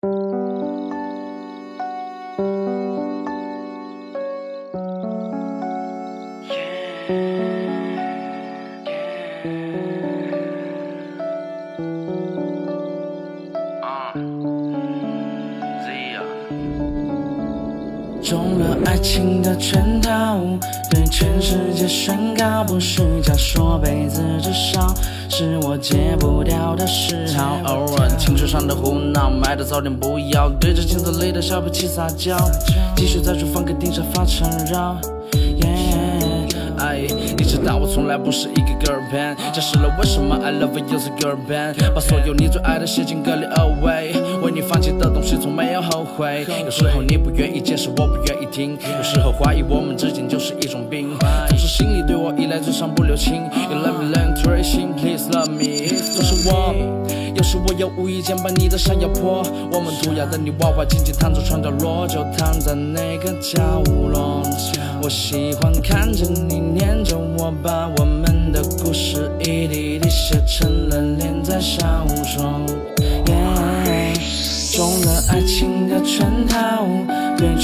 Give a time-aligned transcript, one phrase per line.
[0.00, 0.08] Yeah.
[16.50, 16.77] Mm -hmm.
[18.22, 20.38] 中了爱情的圈套，
[20.90, 24.94] 对全世界宣告不是假，说辈子至少
[25.28, 27.60] 是我戒不掉的嗜好。
[27.64, 32.36] 偶尔情绪上的胡闹，买的早点不要，对着镜子里的小脾气撒娇，
[32.96, 34.96] 继续在厨房客厅沙发缠绕。
[37.36, 44.12] 你知道我从来不是一个 girl band，解释了为什么 I love you 是 girl band，把所有你最爱的写进歌里 away，
[44.48, 46.46] 为你放弃的东西从没有后悔。
[46.64, 51.10] 有时候你不愿意解释，我不愿意听，有时候怀疑我们之间就是一种病，
[51.50, 53.34] 总是心里对我依赖，嘴上不留情。
[53.34, 56.74] You let me learn to r a i n g please love me，总是我，
[57.36, 64.42] 有时我又无意间把你的想要破，我们涂鸦的泥娃娃静静躺着床角落，就躺在那个角落。
[65.02, 72.06] 我喜欢看着你念着我，把我们的故事一滴滴写成了连载小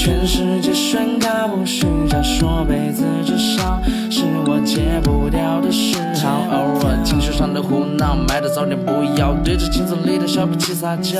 [0.05, 3.81] 全世界宣告不虚假，说辈子至少
[4.11, 6.43] 是我戒不掉的嗜好。
[6.51, 11.19] 偶尔情绪上的胡闹，买的早点不要，对着镜子里的小脾气撒娇，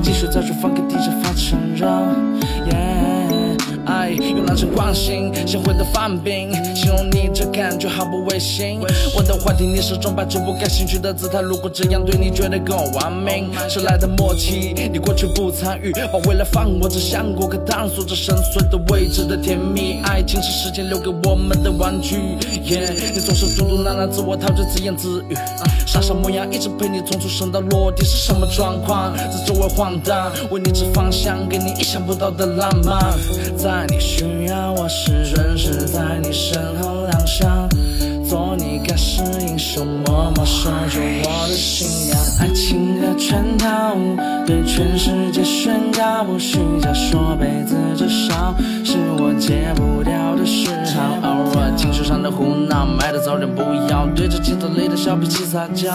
[0.00, 2.06] 继续在厨房给地下发缠绕。
[4.50, 8.80] 那种惯性写会的范冰，形容你这感觉毫不违心。
[9.14, 14.74] 我的话题你始终摆出不感兴趣的姿态，如果这样对你觉得够完美，谁来的默契？
[14.92, 20.00] 你过去不参与，把未来放我，只想过客，探索着深邃的未知的甜蜜。
[20.02, 22.16] 爱情是时间留给我们的玩具。
[22.16, 25.36] 你总是嘟嘟囔囔，自我陶醉，自言自语，
[25.86, 29.16] 傻傻模样，一直陪你从出生到落地是什么状况？
[29.16, 33.14] 在周围晃荡，为你指方向，给你意想不到的浪漫，
[33.56, 34.39] 在你。
[34.40, 37.68] 需要我时，准时在你身后亮相，
[38.26, 42.18] 做你盖世英雄，默默守住我的信仰。
[42.38, 43.94] 爱情的圈套，
[44.46, 51.18] 对全世界宣告不虚假，说辈子至少是我戒不掉的嗜好。
[51.22, 55.92] 偶尔情绪上的胡闹，买的早点不要，对着镜子里的小脾气撒娇，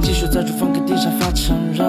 [0.00, 1.84] 继续在厨房客厅沙发缠绕。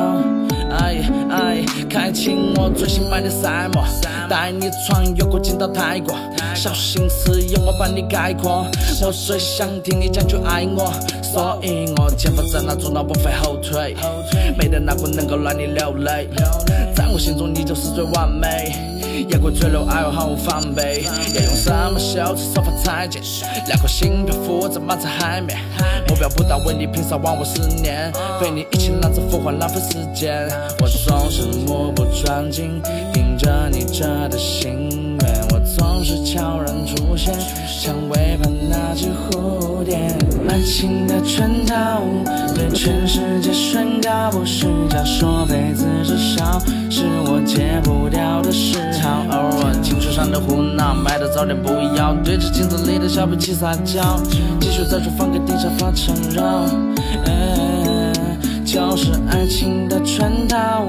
[1.92, 3.84] 开启我最新买的赛摩，
[4.30, 6.16] 带你穿越国境到泰国，
[6.56, 8.66] 小心思由我帮你概括。
[9.02, 10.90] 我最想听你讲句爱我，
[11.22, 13.94] 所以我前方在那做到不费后退，
[14.58, 16.30] 没得哪个能够让你流泪，
[16.96, 18.74] 在我心中你就是最完美。
[19.30, 21.04] 夜鬼坠落，爱我毫无防备。
[21.36, 23.20] 要用什么修辞手法才解？
[23.68, 25.60] 两颗心漂浮在马在海面，
[26.08, 30.50] 目标不到，为你拼杀忘我思念，陪你一起浪子浮华，浪费时间。
[30.80, 31.44] 我总是
[32.32, 32.82] 目不转睛，
[33.14, 35.48] 听着你这的心愿。
[35.52, 37.34] 我总是悄然出现，
[37.68, 39.98] 像尾巴那只蝴蝶。
[40.48, 42.02] 爱情的圈套，
[42.56, 46.60] 对全世界宣告不虚假，说辈子至少
[46.90, 49.26] 是我戒不掉的嗜好。
[49.32, 54.20] 偶尔情绪上的胡闹，买的早点不要，对着镜子里的小脾气撒娇，
[54.60, 56.66] 继续在厨房给地上发缠绕。
[58.72, 60.86] 就是爱情的圈套，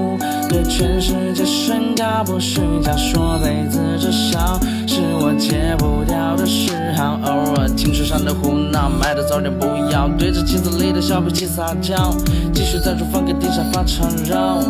[0.47, 4.57] 对全世界宣告不虚假，说辈子至少
[4.87, 7.19] 是我戒不掉的嗜好。
[7.25, 12.15] 偶尔情绪上的胡闹，买的早点不要，对着镜子里的小脾气撒娇，
[12.53, 14.63] 继续在厨房给地上发缠绕。